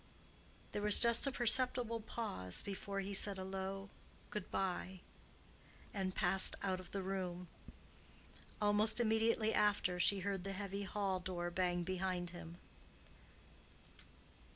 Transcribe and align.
There 0.71 0.81
was 0.81 0.99
just 0.99 1.27
a 1.27 1.31
perceptible 1.31 1.99
pause 1.99 2.63
before 2.63 3.01
he 3.01 3.13
said 3.13 3.37
a 3.37 3.43
low 3.43 3.91
"good 4.31 4.49
bye," 4.49 5.01
and 5.93 6.15
passed 6.15 6.55
out 6.63 6.79
of 6.79 6.89
the 6.89 7.03
room. 7.03 7.47
Almost 8.59 8.99
immediately 8.99 9.53
after, 9.53 9.99
she 9.99 10.21
heard 10.21 10.43
the 10.43 10.53
heavy 10.53 10.81
hall 10.85 11.19
door 11.19 11.51
bang 11.51 11.83
behind 11.83 12.31
him. 12.31 12.57